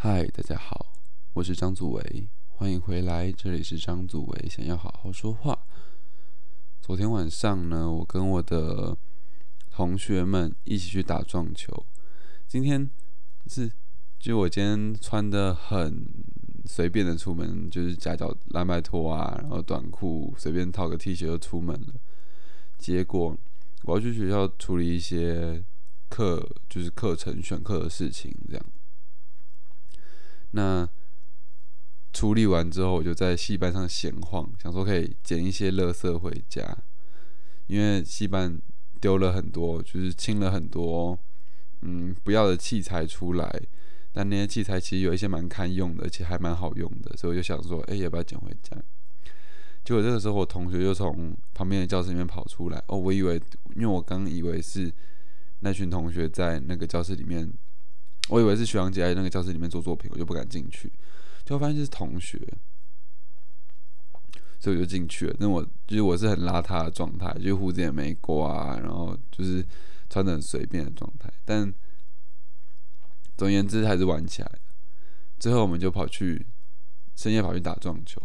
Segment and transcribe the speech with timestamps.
[0.00, 0.92] 嗨，大家好，
[1.32, 5.58] 我是张祖维，欢迎回来，这里是张祖维，想要好好说话。
[6.80, 8.96] 昨天晚上呢，我跟我的
[9.72, 11.84] 同学们一起去打撞球。
[12.46, 12.88] 今天
[13.48, 13.72] 是，
[14.20, 16.06] 就我今天穿的很
[16.64, 21.94] 随便的出门，就是夹脚蓝白拖啊，然后短裤，随便套个 T 恤就出门了。
[22.78, 23.36] 结果
[23.82, 25.64] 我要去学校处理一些
[26.08, 28.64] 课，就是课程选课的事情，这样。
[30.52, 30.88] 那
[32.12, 36.76] 处理完之后，我就在戏班上闲晃，想说可以捡一些垃圾回家，
[37.66, 38.58] 因为戏班
[39.00, 41.18] 丢了很多，就是清了很多，
[41.82, 43.62] 嗯，不要的器材出来。
[44.10, 48.76] 但那些器材其实有一些蛮堪用的，而且还蛮好用的，所以我就想说，哎，要不要捡回家？
[49.84, 52.82] 结果这个时候，我同学就从旁边的教室里面跑出来。
[52.88, 53.40] 哦，我以为，
[53.76, 54.92] 因为我刚以为是
[55.60, 57.52] 那群同学在那个教室里面。
[58.28, 60.92] 我以为是徐阳姐在那个教室里面做作品，我就不敢进去，
[61.44, 62.38] 就发现是同学，
[64.60, 65.36] 所以我就进去了。
[65.38, 69.64] 那我就是我是很邋遢的状态，就胡子也没刮，然后就是
[70.10, 71.32] 穿的很随便的状态。
[71.44, 71.72] 但
[73.36, 74.58] 总而言之还是玩起来了。
[75.38, 76.44] 最后我们就跑去
[77.16, 78.20] 深夜跑去打撞球。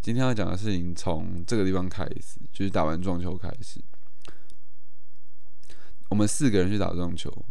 [0.00, 3.80] 今天要讲的事情从这个地方开始，就是打完撞球开始，
[6.10, 7.44] 我们四个人去打撞球。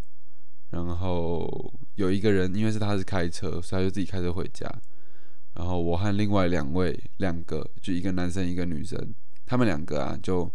[0.69, 4.69] 然后有一个人，因为是他是开车，所以他就自己开车回家。
[5.53, 10.51] 然后我和另外两位，两个就一个男生一个女生，他们两个啊，就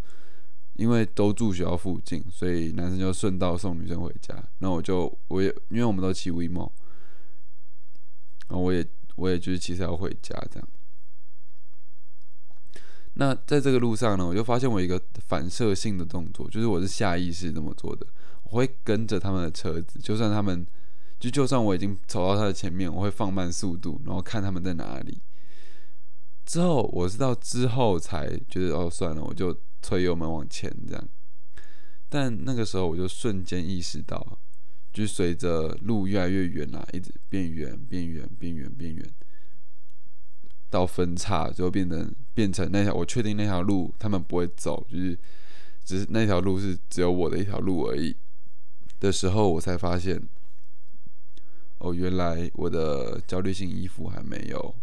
[0.74, 4.36] 因为都住学校附近，所以男生就顺道送女生回家。
[4.58, 6.70] 那我就我也因为我们都骑 WeMo，
[8.48, 10.68] 然后我也我也就是骑车要回家这样。
[13.22, 18.04] 那在这个路上呢，我就发现我一个反射性的动作，就是我是下意识这么做的。
[18.42, 20.66] 我会跟着他们的车子，就算他们，
[21.20, 25.20] 就就算我已经走到他的前面，我会放慢速度，然后看他们在哪里。
[26.44, 31.08] 之后我是到之后才觉得哦，算了，我就推油门往前这样。
[32.08, 34.36] 但那个时候我就瞬间意识到，
[34.92, 39.14] 就随着路越来越远啦，一直变远、变远、变远、变远，
[40.72, 45.18] 到分叉就变成变成那条，我确定那条路他们不会走，就是
[45.84, 48.16] 只是那条路是只有我的一条路而已。
[48.98, 50.18] 的时候，我才发现，
[51.76, 54.74] 哦，原来我的焦虑性依附还没有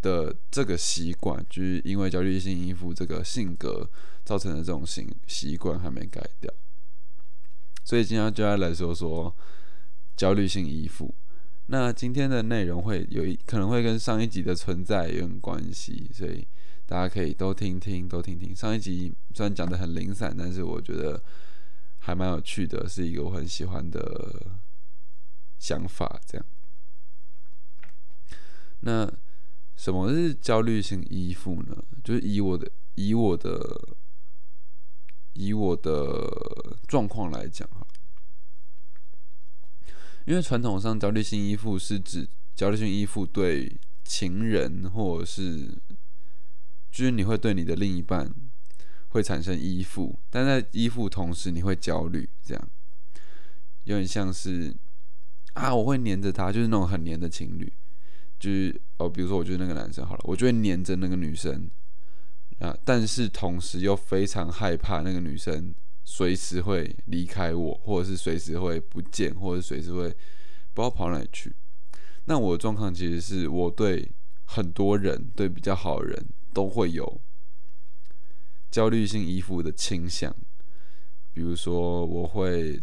[0.00, 3.90] 的这个习惯，就是因为焦虑性依附这个性格
[4.24, 6.52] 造成的这种习习惯还没改掉。
[7.82, 9.34] 所以今天就要来说说
[10.16, 11.12] 焦虑性依附。
[11.72, 16.46] 那今天的内容会有一可能会跟上一集的存在有点关系，所以
[16.84, 18.54] 大家可以都听听，都听听。
[18.54, 21.22] 上一集虽然讲的很零散，但是我觉得。
[22.02, 24.46] 还蛮有趣的，是一个我很喜欢的
[25.58, 26.18] 想法。
[26.26, 26.46] 这样，
[28.80, 29.06] 那
[29.76, 31.76] 什么是焦虑性依附呢？
[32.02, 33.96] 就是以我的、以我的、
[35.34, 36.26] 以我的
[36.88, 37.86] 状况来讲哈，
[40.26, 45.68] 因为传统上焦虑性依附是指焦虑性依附对情人，或者是
[46.90, 48.32] 就是你会对你的另一半。
[49.12, 52.68] 会产生依附，但在依附同时，你会焦虑，这样
[53.82, 54.72] 有点像是
[55.54, 57.72] 啊，我会黏着他，就是那种很黏的情侣，
[58.38, 61.68] 就是哦，比如说我就是那个男生好了，我就会黏着那个女生
[62.60, 65.74] 啊，但是同时又非常害怕那个女生
[66.12, 70.08] 随时会离开我，或者是随时会不见，或者随时会
[70.74, 71.54] 不知道跑哪里去。
[72.24, 74.10] 那我的状况其实是我对
[74.44, 77.20] 很多人，对比较好的人都会有。
[78.72, 80.34] 焦虑性依附的倾向，
[81.32, 82.82] 比如说我会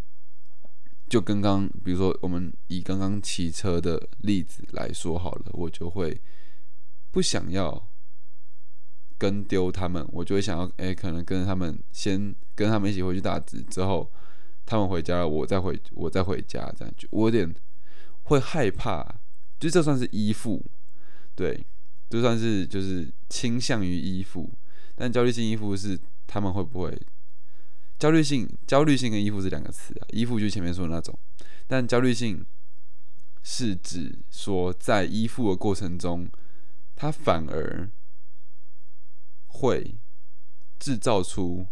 [1.09, 6.21] 就跟刚，比如说我们以刚刚骑车的例子来说好了，我就会
[7.11, 7.89] 不想要
[9.17, 14.09] 跟丢他们，我就会想要哎，可能跟他们先跟他们一起回去打字，之后
[14.66, 17.53] 他们回家了，我再回我再回家，这样就我有点
[18.23, 19.03] 会害怕，
[19.59, 20.63] 就这算是依附，
[21.36, 21.65] 对，
[22.09, 24.51] 就算是就是倾向于依附。
[24.95, 27.00] 但焦虑性依附是他们会不会
[28.00, 28.47] 焦虑性？
[28.65, 31.18] 焦虑性跟依附是两个词啊，依附就是前面说的那种，
[31.68, 32.45] 但焦虑性
[33.44, 36.27] 是指说在依附的过程中，
[36.95, 37.89] 他反而
[39.47, 39.95] 会
[40.79, 41.65] 制造出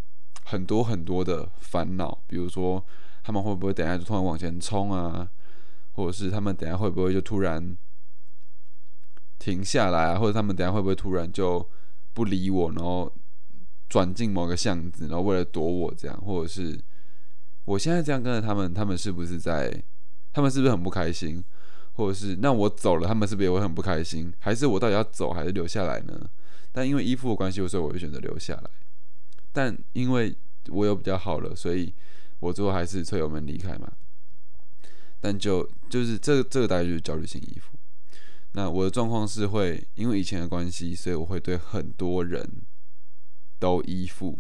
[0.46, 2.84] 很多很多的烦恼，比如说
[3.24, 5.30] 他们会不会等下就突然往前冲啊，
[5.94, 7.76] 或者是他们等下会不会就突然
[9.40, 11.70] 停下来啊，或者他们等下会不会突然就。
[12.16, 13.12] 不理我，然后
[13.90, 16.80] 转进某个巷子，然后为了躲我这样，或者是
[17.66, 19.84] 我现在这样跟着他们，他们是不是在？
[20.32, 21.44] 他们是不是很不开心？
[21.96, 24.34] 或者是那我走了，他们是不是也会很不开心？
[24.40, 26.18] 还是我到底要走还是留下来呢？
[26.76, 28.70] 但因为依附的关系，所以我会选择留下来。
[29.54, 30.36] 但因为
[30.68, 31.94] 我有比较好了，所以
[32.42, 33.90] 我最后还是催我们离开嘛。
[35.22, 37.78] 但就就是这这个大概就是焦虑性依附。
[38.52, 42.46] 那我的状况是会因为以前的关系，所以我会对很多人
[43.58, 44.38] 都依附。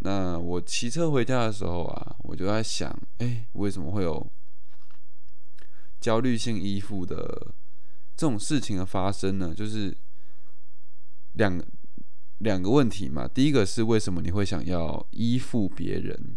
[0.00, 4.26] 那我骑车回家的时候啊，我就在想，哎，为什么会有
[6.00, 7.54] 焦虑性依附的
[8.16, 9.54] 这种事情的发生呢？
[9.54, 9.94] 就是
[11.34, 11.62] 两
[12.38, 13.26] 两个问题嘛。
[13.26, 16.36] 第一个是为什么你会想要依附别人？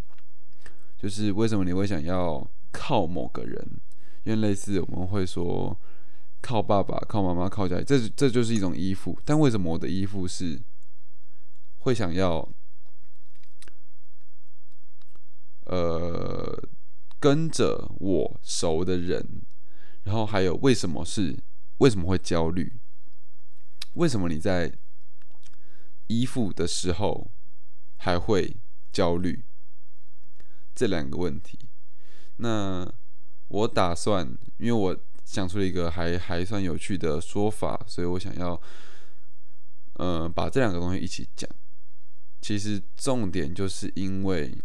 [0.97, 3.80] 就是为什么你会想要靠某个人？
[4.24, 5.77] 因为类似我们会说
[6.42, 9.18] 靠爸爸、靠妈妈、靠家里，这这就是一种依附。
[9.24, 10.59] 但为什么我的依附是
[11.80, 12.48] 会想要？
[15.68, 16.69] 呃，
[17.19, 19.41] 跟着我熟的人，
[20.03, 21.36] 然后还有为什么是
[21.80, 22.71] 为什么会焦虑？
[23.94, 24.71] 为什么你在
[26.07, 27.29] 依附的时候
[27.97, 28.55] 还会
[28.91, 29.43] 焦虑？
[30.73, 31.57] 这两个问题，
[32.37, 32.91] 那
[33.47, 38.61] 我打算，因为我想出了一个还还算有趣的说法，所以我想要，
[39.93, 41.49] 呃，把这两个东西一起讲。
[42.41, 44.57] 其实重点就是因为。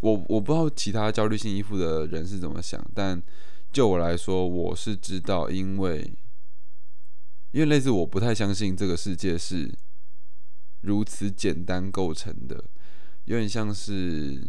[0.00, 3.22] 我我不知道其他焦虑性依附的人是怎么想，但
[3.72, 6.12] 就我来说，我是知道，因为
[7.52, 9.72] 因为类似我不太相信这个世界是
[10.82, 12.62] 如此简单构成的，
[13.24, 14.46] 有点像是，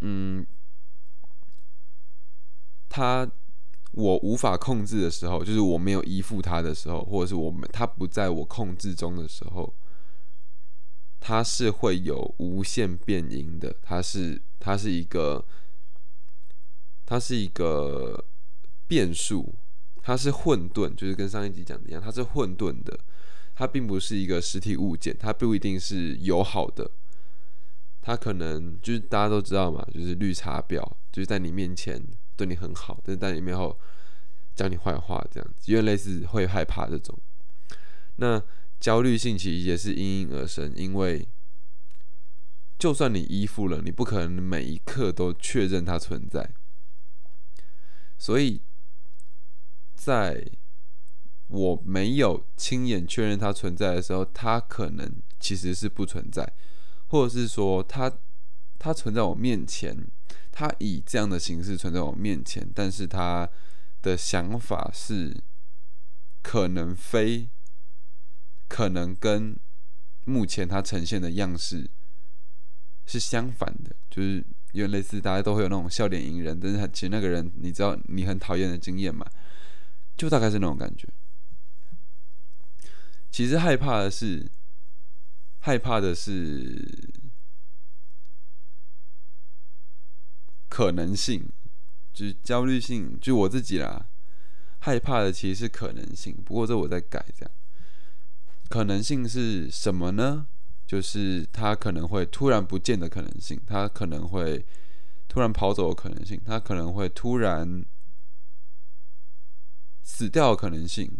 [0.00, 0.46] 嗯，
[2.88, 3.30] 他
[3.92, 9.74] 我无法控制的时候，就是我没有依附他的时候，或者是我们他不在我控制中的时候。
[11.18, 15.44] 它是会有无限变音的，它是它是一个，
[17.04, 18.24] 它是一个
[18.86, 19.52] 变数，
[20.02, 22.96] 它是混沌，就是跟上一集讲的一样，它是混沌的，
[23.56, 26.88] 它并不是一个实体物件，它不一定是友好的，
[28.00, 30.80] 它可能就是大家都知道嘛，就是绿茶婊，
[31.10, 32.00] 就是在你面前
[32.36, 33.76] 对你很好，但是在你面后
[34.54, 37.18] 讲你坏话这样子，因为类似会害怕这种，
[38.16, 38.40] 那。
[38.78, 41.26] 焦虑性其实也是因因而生，因为
[42.78, 46.50] 就算你依附了，你不可能每一刻都确认它存在。
[48.18, 48.60] 所以，
[49.94, 50.46] 在
[51.48, 56.52] 我没有亲眼确认它存在的时候，它可能其实是不存在，
[57.08, 58.12] 或者是说它
[58.78, 59.96] 它存在我面前，
[60.50, 63.48] 它以这样的形式存在我面前，但是它
[64.02, 65.36] 的想法是
[66.42, 67.48] 可能非。
[68.68, 69.56] 可能跟
[70.24, 71.88] 目前它呈现的样式
[73.06, 79.24] 是相反的，就是因为类似大家都会有那种笑脸迎人，但是其实那个人你知道你很讨厌的经验嘛，
[80.16, 81.08] 就大概是那种感觉。
[83.36, 84.50] 其实害怕的是，
[85.58, 87.06] 害怕的是
[90.70, 91.46] 可能性，
[92.14, 94.08] 就是焦虑性，就我自己啦，
[94.78, 96.34] 害怕的其实是可能性。
[96.46, 97.50] 不过这我在改这样。
[98.70, 100.46] 可能性是什么呢？
[100.86, 104.64] 就是他可能会突然不见的可能性，他可能会
[105.28, 107.84] 突然跑走的可能性，他可能会突然
[110.02, 111.12] 死掉的可能性，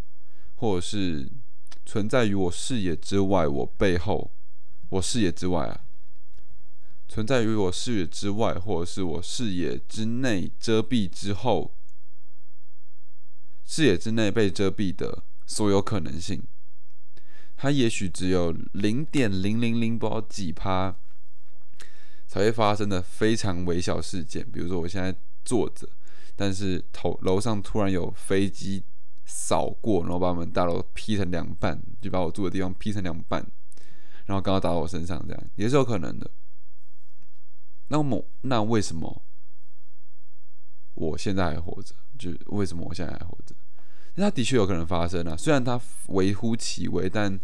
[0.55, 1.31] 或者是
[1.87, 4.33] 存在于我视野之外，我背后，
[4.91, 5.81] 我视野之外啊，
[7.09, 11.73] 存在于我视野之外，或者是我视野之内遮蔽之后，
[13.65, 16.43] 视野之内被遮蔽的所有可能性。
[17.57, 20.95] 它也许只有零点零零零不知道几趴
[22.27, 25.89] 才会发生的非常微小事件，比如说我现在坐着，
[26.35, 28.83] 但是头楼上突然有飞机
[29.27, 33.45] 扫过，然后把我们大楼劈成两半，就把我住的地方劈成两半，
[34.25, 36.31] 然后刚好打到我身上，这样也是有可能的。
[37.89, 39.23] 那么，那为什么
[40.95, 41.95] 我现在还活着？
[42.17, 43.55] 就是为什么我现在还活着？
[44.15, 47.39] 那它的确有可能发生啊，虽然它微乎其微，但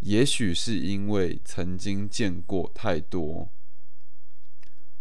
[0.00, 3.48] 也许是因为曾经见过太多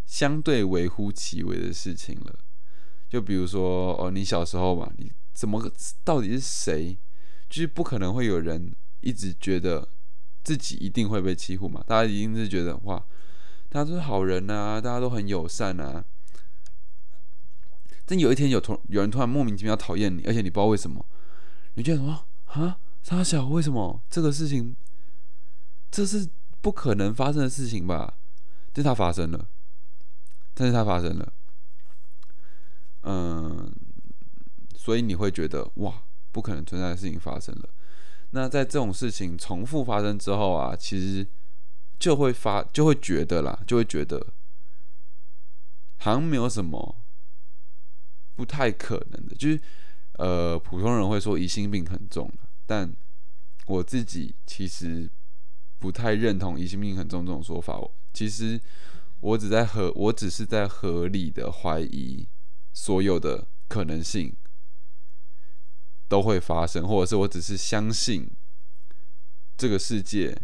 [0.06, 2.40] 相对微乎其微的事情了。
[3.10, 5.60] 就比如说，哦，你小时候嘛，你怎么
[6.04, 6.98] 到底是谁？
[7.50, 9.88] 就是不可能会有人一直觉得
[10.44, 11.84] 自己一定会被欺负嘛。
[11.88, 13.04] 大家一定是觉得哇，
[13.70, 16.06] 大家都是好人啊，大家都很友善啊。
[18.06, 21.04] 但有一天有突有人突然莫名其妙讨厌你，而且你不知道为什么，
[21.74, 22.78] 你觉得什么啊？
[23.02, 24.76] 沙小为什么这个事情？
[25.90, 26.30] 这是
[26.62, 28.16] 不可能发生的事情吧？
[28.74, 29.48] 但它发生了，
[30.54, 31.34] 但是它发生了。
[33.12, 33.72] 嗯，
[34.76, 37.70] 所以你会觉得哇，不可能存在的事情发生了。
[38.32, 41.26] 那在这种事情重复发生之后啊，其实
[41.98, 44.28] 就会发就会觉得啦，就会觉得
[45.98, 46.96] 好像没有什么
[48.36, 49.60] 不太可能的，就是
[50.20, 52.32] 呃，普通人会说疑心病很重，
[52.68, 52.94] 但
[53.66, 55.10] 我自己其实
[55.80, 57.82] 不太认同疑心病很重这种说法。
[58.14, 58.62] 其实
[59.22, 62.28] 我只在合，我只是在合理的怀疑
[62.80, 64.34] 所有的可能性。
[66.08, 68.28] 都会发生，或者是我只是相信
[69.56, 70.36] 这个世界，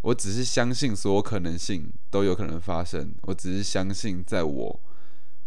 [0.00, 3.14] 我只是相信所有可能性都有可能发生。
[3.22, 4.80] 我只是相信，在我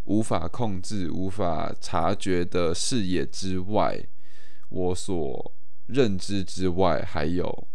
[0.05, 4.01] 无法控制、无法察觉的视野之外，
[4.70, 5.53] 我所
[5.88, 7.67] 认知之外，还有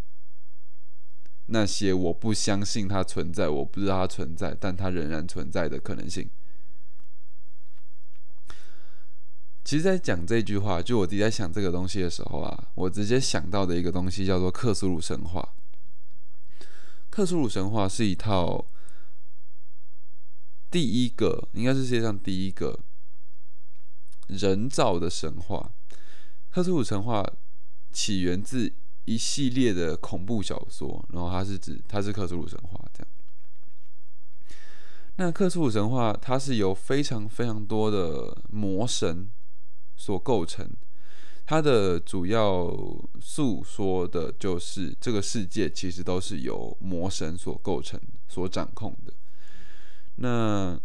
[1.48, 6.30] 那些我不相信它存在，我不知道它存在，但它仍然存在的可能性。
[9.68, 15.46] 其实，在讲这句话，就我自己在想这个东西的时候啊，我直接想到的一个东西叫做克苏鲁神话。
[17.10, 18.64] 克苏鲁神话是一套
[20.70, 22.80] 第一个，应该是世界上第一个
[24.28, 25.70] 人造的神话。
[26.50, 27.22] 克苏鲁神话
[27.92, 28.72] 起源自
[29.04, 33.08] 一系列的恐怖小说，然后它是指它是克苏鲁神话这样。
[35.16, 39.28] 那克苏鲁神话它是由非常非常多的魔神。
[39.98, 40.66] 所构成，
[41.44, 42.74] 它的主要
[43.20, 49.12] 诉说的就是这个世界其实都是由魔神所构成、所掌控的。
[50.14, 50.80] 那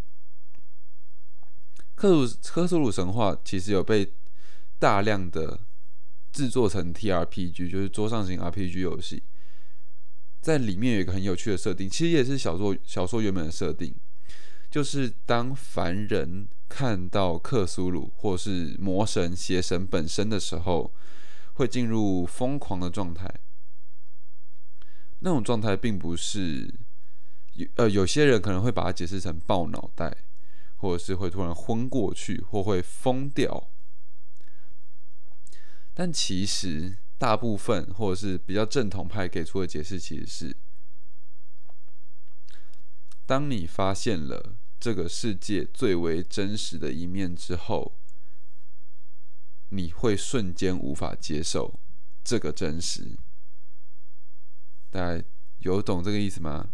[1.95, 4.11] 克鲁克苏鲁神话其实有被
[4.79, 5.59] 大量的
[6.31, 9.23] 制作成 T R P G，就是桌上型 R P G 游戏，
[10.41, 13.95] 在里面有一个很有趣的设定，其实也是小说小说原本的设定。
[14.71, 20.91] 就是当凡人看到克苏鲁或是魔神邪神本身的时候，
[21.53, 23.31] 会进入疯狂的状态。
[25.19, 26.73] 那种状态并不是
[27.53, 30.17] 有呃，有些人可能会把它解释成爆脑袋，
[30.77, 33.69] 或者是会突然昏过去，或会疯掉。
[35.93, 40.55] 但其实大部分或者是比较正统派给出的解释，其实是
[43.27, 44.55] 当你发现了。
[44.83, 47.93] 这个世界最为真实的一面之后，
[49.69, 51.79] 你会瞬间无法接受
[52.21, 53.11] 这个真实。
[54.91, 55.23] 大家
[55.59, 56.69] 有懂这个意思吗？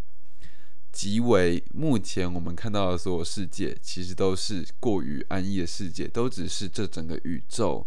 [0.92, 7.86] 即为目前我们看到的所有世界，其实都是过于安逸的世界，都只是这整个宇宙、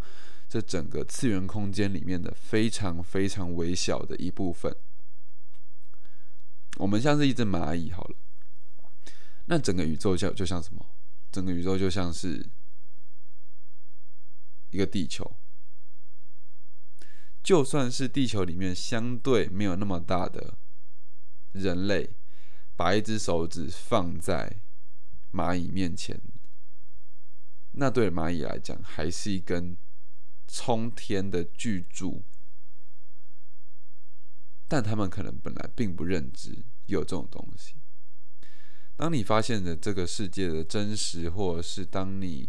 [0.48, 4.72] 这整个次元空间里面的非常非常微小的一部分。
[6.76, 8.14] 我们像是一只蚂蚁，好了。
[9.46, 10.87] 那整个宇宙就就像什么？
[11.30, 12.46] 整个宇宙就像是
[14.70, 15.30] 一个地球。
[17.42, 20.54] 就算是地球里面相对没有那么大的
[21.52, 22.11] 人类，
[22.76, 24.61] 把一只手指放在
[25.32, 26.20] 蚂蚁面前，
[27.72, 29.76] 那对蚂蚁来讲还是一根
[30.46, 32.22] 冲天的巨柱。
[34.68, 37.75] 但他们可能本来并不认知有这种东西。
[38.96, 42.49] 当你发现了这个世界的真实，或者是当你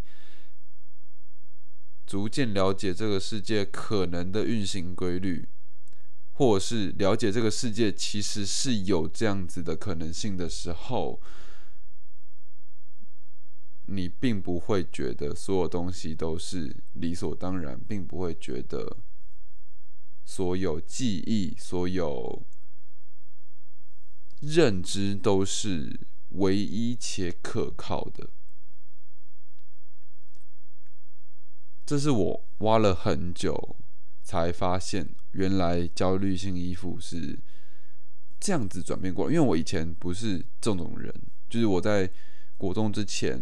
[2.05, 5.47] 逐渐了解这个世界可能的运行规律，
[6.33, 11.19] 或者是了解这个世界其实是有这样子的可能性的时候，
[13.87, 18.97] 你并不会觉得所有东西都是理所当然，并不会觉得
[20.23, 22.43] 所有记忆、所有
[24.41, 25.99] 认知都是。
[26.33, 28.29] 唯一且可靠的，
[31.85, 33.75] 这是我挖了很久
[34.23, 37.39] 才发现，原来焦虑性依附是
[38.39, 39.33] 这样子转变过来。
[39.33, 41.13] 因为我以前不是这种人，
[41.49, 42.09] 就是我在
[42.57, 43.39] 国中之前，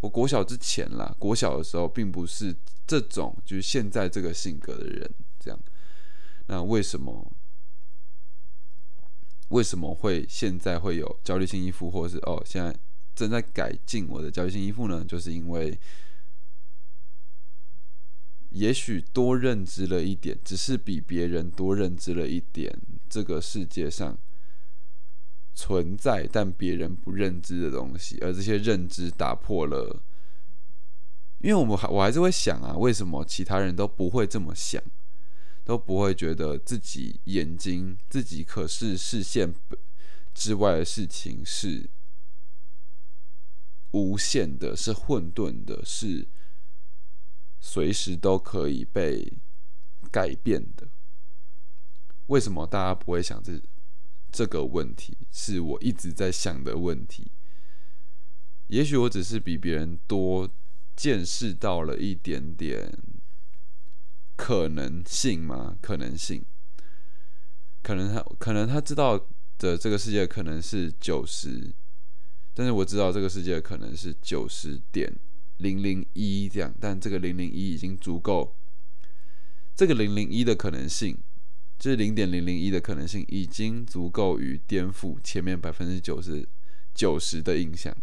[0.00, 2.54] 我国小之前啦，国小的时候并不是
[2.86, 5.10] 这种，就是现在这个性格的人。
[5.40, 5.58] 这样，
[6.48, 7.32] 那为什么？
[9.54, 12.76] 为什么会现在会有焦虑性依附，或者是哦，现在
[13.14, 15.04] 正在改进我的焦虑性依附呢？
[15.04, 15.78] 就是因为
[18.50, 22.76] 也许多认知了一点，只是比别人多认知了一点
[23.08, 24.18] 这个世界上
[25.54, 30.02] 存在但别人不认知的东西，而这些认知打破了，
[31.38, 34.82] 因为我们还我还是会想啊，为什么其他人都不会这么想？
[35.64, 39.54] 都不会觉得自己眼睛、自己可视视线
[40.34, 41.88] 之外的事情是
[43.92, 46.28] 无限的，是混沌的，是
[47.60, 49.32] 随时都可以被
[50.10, 50.88] 改变的。
[52.26, 53.60] 为什么大家不会想这
[54.30, 55.16] 这个问题？
[55.30, 57.30] 是我一直在想的问题。
[58.68, 60.50] 也许我只是比别人多
[60.96, 62.92] 见识到了一点点
[64.36, 65.76] 可能性吗？
[65.80, 66.44] 可能性，
[67.82, 69.16] 可能他可能他知道
[69.58, 71.72] 的这个世界可能是九十，
[72.52, 75.12] 但是我知道这个世界可能是九十点
[75.58, 78.56] 零零一这样，但这个零零一已经足够，
[79.76, 81.16] 这个零零一的可能性，
[81.78, 86.48] 就是零点零零一的可能性，已经足够于颠覆前面百分之九十
[86.92, 87.96] 九十的印象。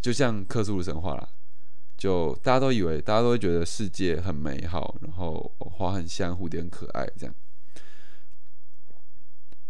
[0.00, 1.28] 就像克苏鲁神话啦，
[2.00, 7.34] 就大家都以为，大家都会觉得世界很美好，然后花很香，蝴蝶很可爱，这样。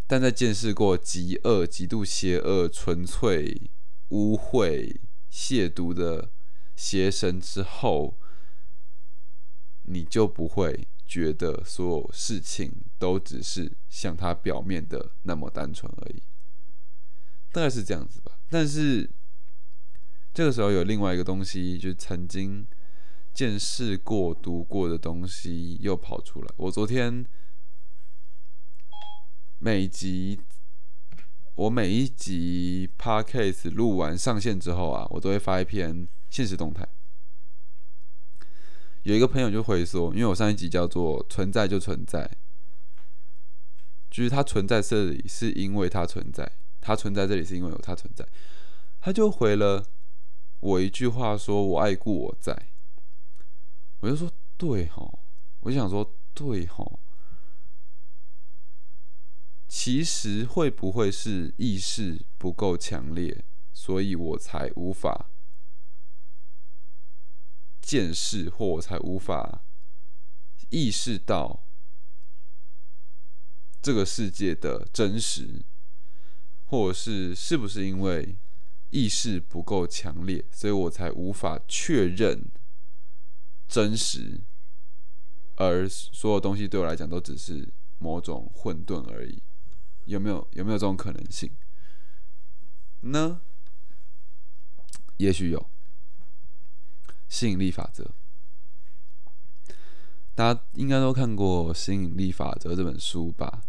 [0.06, 3.68] 但在见识过极恶、极度邪恶、纯粹
[4.10, 4.96] 污秽、
[5.28, 6.30] 亵渎的
[6.76, 8.16] 邪神之后，
[9.82, 16.22] 你就不会觉得所有事情都只是像它表面的那么单纯而已。
[17.50, 19.10] 大概是这样子吧，但是。
[20.32, 22.64] 这个时候有另外一个东西，就曾经
[23.34, 26.48] 见识过、读过的东西又跑出来。
[26.56, 27.26] 我昨天
[29.58, 30.40] 每集，
[31.56, 36.86] 我每一集 podcast 录完上线之后啊，我都会发一篇现实动态。
[39.02, 42.30] 有一个朋友就回说，因为我上一集叫做“存在就存在”，
[44.08, 48.24] 就是它存在这里是因为它存在，它存在这里是因为有它存在，
[49.00, 49.84] 他就回了。
[50.60, 52.68] 我一句话说，我爱故我在，
[54.00, 55.18] 我就说对吼，
[55.60, 57.00] 我就想说对吼，
[59.66, 65.30] 其实会不会是意识不够强烈，所以我才无法
[67.80, 69.62] 见识，或我才无法
[70.68, 71.62] 意识到
[73.80, 75.62] 这个世界的真实，
[76.66, 78.36] 或者是是不是因为？
[78.90, 82.44] 意识不够强烈，所以我才无法确认
[83.68, 84.40] 真实，
[85.56, 89.40] 而所有东西对我来讲都只是某种混沌而已。
[90.06, 91.50] 有没有有没有这种可能性
[93.02, 93.40] 呢？
[95.18, 95.70] 也许有。
[97.28, 98.10] 吸引力法则，
[100.34, 103.62] 大家应该都看过《吸引力法则》这本书吧？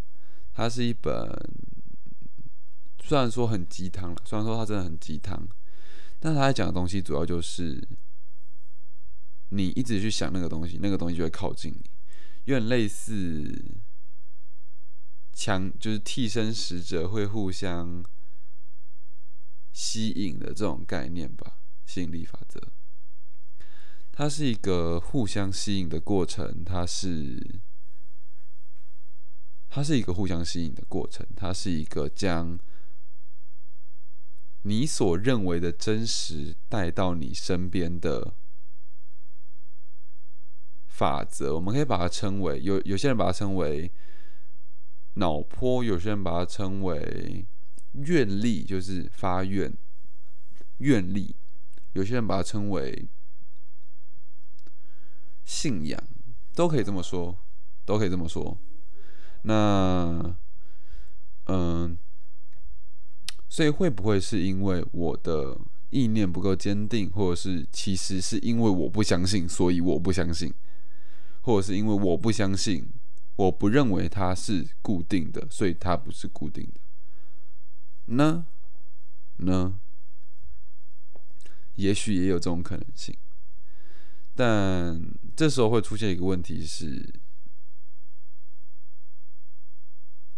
[0.53, 1.29] 它是一本。
[3.03, 5.45] 虽然说很鸡汤了，虽然说它真的很鸡汤，
[6.19, 7.85] 但他在讲的东西主要就是，
[9.49, 11.89] 你一直去想那个东西，那个东西就会靠近你，
[12.45, 13.65] 有点类似
[15.33, 18.05] 强，就是替身使者会互相
[19.73, 22.61] 吸引的这种概念吧，吸引力法则。
[24.11, 27.59] 它是一个互相吸引的过程，它是，
[29.67, 32.57] 它是一个互相吸引的过程，它是一个将。
[34.63, 38.33] 你所认为的真实带到你身边的
[40.87, 43.91] 法则，我们可以把它称为有有些人把它称为
[45.15, 47.45] 脑波，有些人把它称为
[47.93, 49.73] 愿力，就是发愿
[50.77, 51.33] 愿力；
[51.93, 53.07] 有些人把它称为
[55.43, 56.01] 信仰，
[56.53, 57.35] 都可以这么说，
[57.83, 58.57] 都可以这么说。
[59.41, 60.35] 那，
[61.45, 61.97] 嗯。
[63.51, 65.59] 所以会不会是因为我的
[65.89, 70.53] 意念不够坚定，或者是其实是因为我不相信，所以我不相信，
[71.41, 72.87] 或者是因为我不相信，
[73.35, 78.45] 我不认为它是固定的，所以它不是固定的呢？
[79.39, 79.77] 呢？
[81.75, 83.13] 也许也有这种可能性，
[84.33, 84.97] 但
[85.35, 87.13] 这时候会出现一个问题是。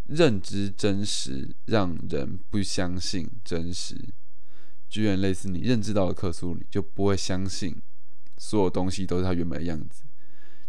[0.07, 3.97] 认知真实，让人不相信真实。
[4.89, 7.81] 居然类似你认知到的克苏鲁，你就不会相信
[8.37, 10.03] 所有东西都是它原本的样子。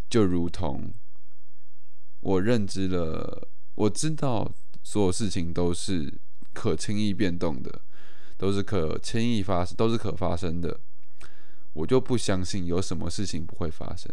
[0.08, 0.92] 就如同
[2.20, 4.50] 我认知了，我知道
[4.82, 6.12] 所有事情都是
[6.52, 7.82] 可轻易变动的，
[8.38, 10.80] 都是可轻易发生，都是可发生的。
[11.74, 14.10] 我就不相信有什么事情不会发生。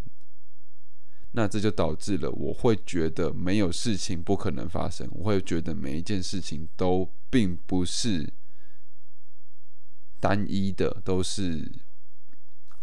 [1.33, 5.07] 那这就导致了，我会觉得没有事情不可能发生。
[5.11, 8.27] 我会觉得每一件事情都并不是
[10.19, 11.71] 单一的，都是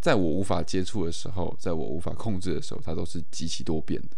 [0.00, 4.16] 在我无法接触的时候，在我无法控制的时候，它都是极其多变的。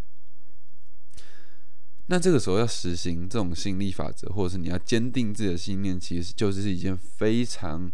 [2.07, 7.91] 那这个时候要实行这种心理法则，或者是你要坚定自己的信念，其实就是一件非常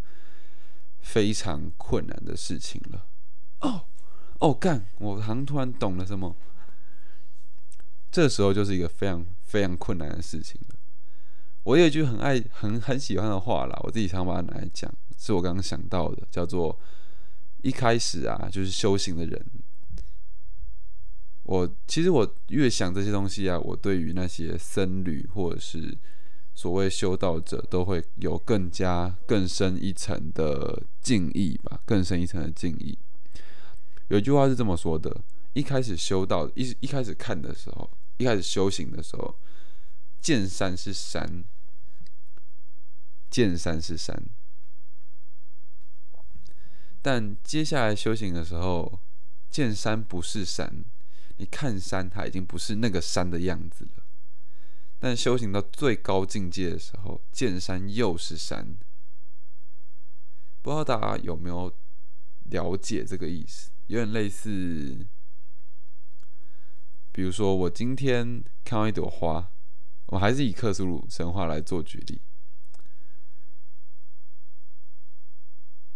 [1.01, 3.07] 非常困难的事情了。
[3.61, 3.87] 哦
[4.40, 4.85] 哦，干！
[4.99, 6.35] 我好像突然懂了什么。
[8.11, 10.77] 这时候就是一个非常非常困难的事情了。
[11.64, 16.79] 我有一句很爱、很很喜欢的话啦，我自己常把它拿来讲，是我刚刚想到的，叫做
[17.62, 19.46] “一开始啊，就是修行的人。”
[21.44, 25.96] 我其实我越想这些东西啊，我对于那些僧侣或者是
[26.55, 32.99] 所谓修道者，都会有更加更深一层的敬意吧，更深一层的敬意。
[34.09, 39.37] 有一句话是这么说的：一开始修道，一一开始看的时候，一开始修行的时候，
[40.21, 41.45] 见山是山，
[43.31, 44.23] 见山是山，
[47.03, 49.01] 但接下来修行的时候，
[49.51, 50.85] 见山不是山。
[51.38, 54.05] 你看山，它已经不是那个山的样子了。
[54.99, 58.77] 但修行到最高境界的时候，见山又是山。
[60.62, 61.73] 不知道大家有没有
[62.45, 63.71] 了解这个意思？
[63.87, 65.07] 有点类似，
[67.12, 69.51] 比如说我今天看到一朵花，
[70.07, 72.20] 我还是以克苏鲁神话来做举例。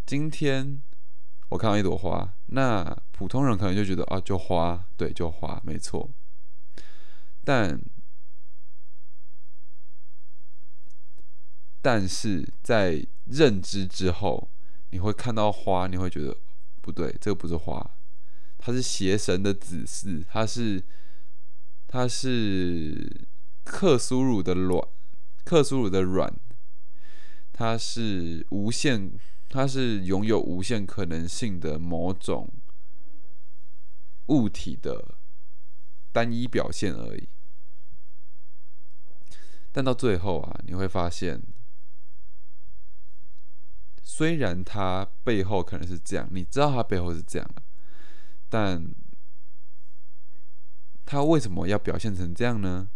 [0.07, 0.83] 今天。
[1.51, 6.09] 我看到一朵花，那普通人可能就觉得啊，就花，对，就花，没错。
[7.43, 7.83] 但，
[11.83, 14.49] 但是在认知之后，
[14.91, 16.37] 你会看到花，你会觉得
[16.91, 17.91] 不对，这个不是花，
[18.59, 20.83] 它是邪神的子嗣，它是，
[21.87, 23.27] 它是
[23.65, 24.89] 克苏鲁的卵，
[25.45, 26.35] 克苏鲁的卵，
[27.53, 29.13] 它是无限。
[29.53, 32.49] 它是拥有无限可能性的某种
[34.27, 35.17] 物体的
[36.13, 37.29] 单一表现而已，
[39.73, 41.43] 但到最后啊，你会发现，
[44.13, 47.49] 虽然它背后可能是这样，你知道它背后是这样
[48.49, 48.93] 但
[51.07, 52.89] 它为什么要表现成这样呢？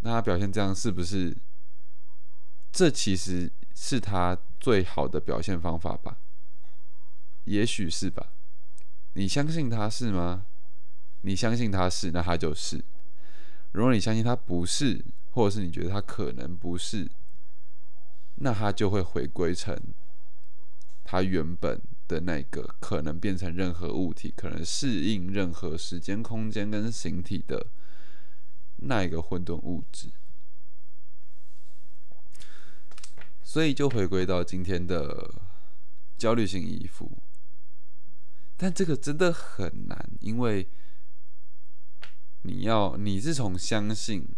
[0.00, 1.36] 那它表现这样是不是？
[2.70, 4.38] 这其实是他。
[4.58, 6.16] 最好的表现方法吧，
[7.44, 8.32] 也许是吧。
[9.12, 10.44] 你相信他是吗？
[11.20, 12.82] 你相信他是，那他就是。
[13.72, 17.08] 如果你相信他不是，或者是你觉得他可能不是，
[18.36, 19.76] 那他就会回归成
[21.04, 27.66] 他原本的那个可能变成任何物体，可能适应任何时间、空间跟形体的
[28.76, 30.10] 那一个混沌物质。
[33.42, 35.32] 所以就回归到今天的
[36.18, 37.10] 焦虑性依附，
[38.56, 40.68] 但这个真的很难，因为
[42.42, 44.28] 你要你是从相信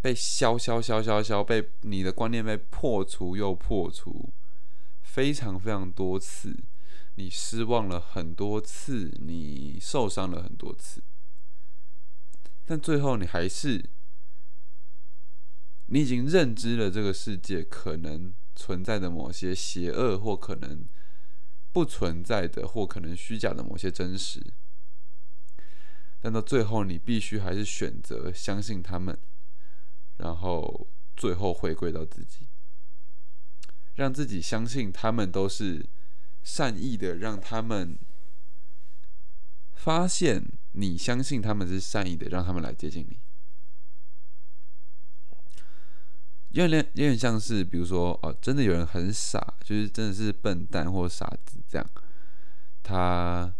[0.00, 4.32] 被消消消消消被你的观念被破除又破除，
[5.02, 6.56] 非常非常多次，
[7.16, 11.02] 你失望了很多次，你受伤了很多次，
[12.64, 13.84] 但最后你还是。
[15.92, 20.84] 你已经认知了这个世界可能存在的某些邪恶，或可能
[21.72, 24.40] 不存在的，或可能虚假的某些真实，
[26.20, 29.18] 但到最后，你必须还是选择相信他们，
[30.20, 32.46] 然后最后回归到自己，
[33.94, 35.84] 让自己相信他们都是
[36.42, 37.98] 善意的，让他们
[39.74, 43.18] 发现你相信他们是善意的，让他们来接近你。
[46.50, 51.90] 有点有点像是，比如说哦，真的有人很傻，就是真的是笨蛋或傻子这样。
[52.82, 53.54] 他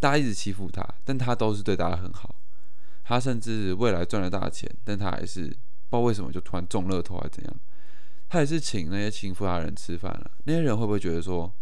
[0.00, 2.34] 大家一直欺负他，但他都是对大家很好。
[3.04, 5.56] 他甚至未来赚了大钱，但他还是不知
[5.90, 7.56] 道为什么就突然中乐透还是怎样。
[8.28, 10.30] 他也是请那些欺负他人吃饭了。
[10.44, 11.54] 那些人会不会觉得说，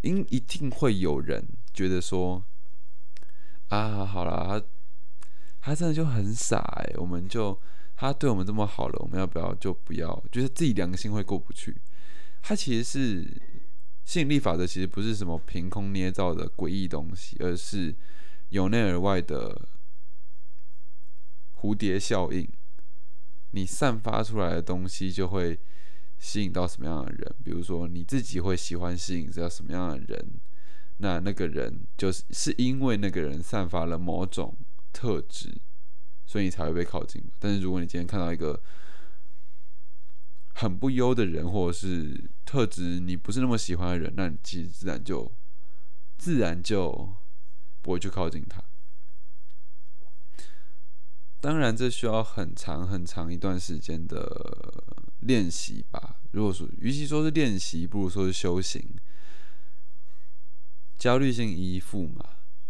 [0.00, 2.42] 应一定会有人觉得说，
[3.68, 4.66] 啊，好了，他
[5.60, 7.56] 他真的就很傻哎，我们就。
[7.96, 10.24] 他对我们这么好了，我们要不要就不要？
[10.32, 11.76] 就是自己良心会过不去。
[12.40, 13.42] 他其实是
[14.06, 17.94] 吸引力法则，其实不是什么凭空捏造的诡异东西，而是
[18.48, 19.68] 由内而外的
[21.60, 22.48] 蝴蝶效应。
[23.52, 25.58] 你散发出来的东西就会
[26.18, 27.34] 吸引到什么样的人？
[27.44, 30.26] 比如说你自己会喜欢吸引到什么样的人？
[30.98, 34.56] 那那个人就是是因为那个人散发了某种
[34.92, 35.52] 特质。
[36.26, 38.62] 所以你才会被靠近但是如果你今天看到一个
[40.54, 45.28] 很不优的人，或者是特质你不是那么喜欢的人，那你其实自然就
[46.18, 47.12] 自然就
[47.82, 48.62] 不会去靠近他。
[51.40, 54.84] 当然，这需要很长很长一段时间的
[55.20, 56.20] 练习吧。
[56.32, 58.94] 如果说，与其说是练习，不如说是修行。
[60.98, 62.22] 焦虑性依附嘛，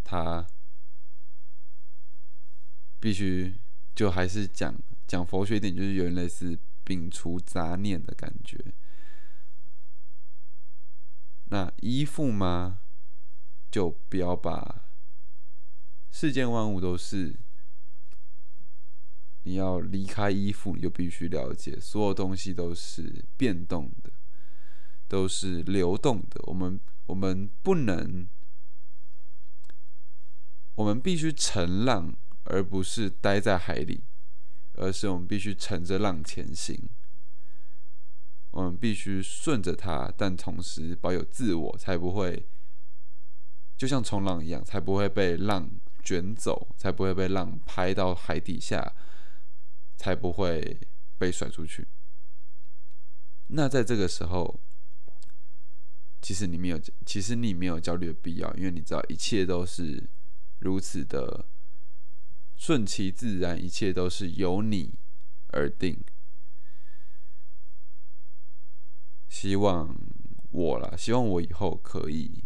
[0.05, 0.47] 它
[3.01, 3.53] 必须
[3.93, 4.73] 就还是讲
[5.05, 8.57] 讲佛学一点，就是有点类似摒除杂念的感觉。
[11.49, 12.79] 那依附吗？
[13.69, 14.85] 就不要把
[16.09, 17.35] 世间万物都是。
[19.43, 24.11] 你要离开依附，你就必须了解，所有东西都是变动的，
[25.07, 26.39] 都是流动的。
[26.43, 28.27] 我们我们不能，
[30.75, 34.03] 我们必须乘浪，而不是待在海里，
[34.75, 36.89] 而是我们必须乘着浪前行。
[38.51, 42.45] 我们必须顺着它，但同时保有自我，才不会
[43.75, 45.71] 就像冲浪一样，才不会被浪
[46.03, 48.93] 卷走，才不会被浪拍到海底下。
[50.01, 50.79] 才不会
[51.19, 51.87] 被甩出去。
[53.49, 54.59] 那在这个时候，
[56.23, 60.09] 其实你没有，其实你没有焦虑的必要，因为你知道一切都是
[60.57, 61.45] 如此的
[62.57, 64.95] 顺其自然，一切都是由你
[65.49, 66.03] 而定。
[69.29, 69.95] 希望
[70.49, 72.43] 我啦，希望我以后可以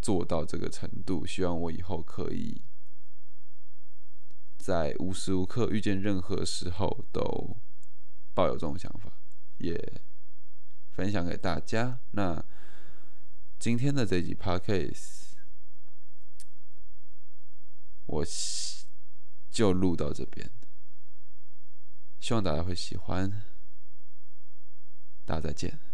[0.00, 2.62] 做到这个程度，希望我以后可以。
[4.60, 7.56] 在无时无刻遇见任何时候都
[8.34, 9.10] 抱有这种想法，
[9.58, 10.00] 也
[10.92, 11.98] 分享给大家。
[12.10, 12.44] 那
[13.58, 15.32] 今天的这集 podcast
[18.06, 18.24] 我
[19.50, 20.50] 就录到这边，
[22.20, 23.42] 希望大家会喜欢。
[25.24, 25.89] 大家再见。